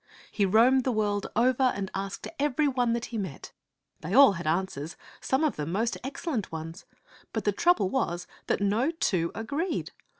He 0.31 0.47
roamed 0.47 0.83
the 0.83 0.91
world 0.91 1.27
over 1.35 1.71
and 1.75 1.91
asked 1.93 2.27
every 2.39 2.67
one 2.67 2.93
that 2.93 3.05
he 3.13 3.19
met. 3.19 3.51
They 3.99 4.15
all 4.15 4.31
had 4.31 4.47
answers, 4.47 4.95
some 5.19 5.43
of 5.43 5.57
them 5.57 5.71
most 5.71 5.95
excellent 6.03 6.51
ones, 6.51 6.85
but 7.33 7.43
the 7.43 7.51
trouble 7.51 7.87
was 7.87 8.25
that 8.47 8.61
no 8.61 8.89
two 8.89 9.31
agreed. 9.35 9.91